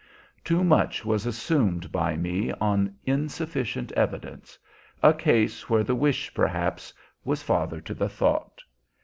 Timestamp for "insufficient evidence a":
3.05-5.13